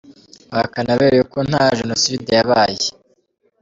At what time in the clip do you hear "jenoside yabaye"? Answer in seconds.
1.77-2.83